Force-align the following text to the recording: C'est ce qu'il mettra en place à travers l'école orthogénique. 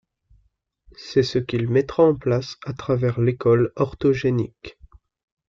C'est 0.97 1.21
ce 1.21 1.37
qu'il 1.37 1.67
mettra 1.69 2.01
en 2.05 2.15
place 2.15 2.55
à 2.65 2.73
travers 2.73 3.19
l'école 3.21 3.71
orthogénique. 3.75 4.79